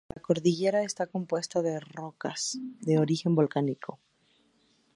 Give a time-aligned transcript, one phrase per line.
[0.15, 3.99] La cordillera está compuesta de rocas de origen volcánico.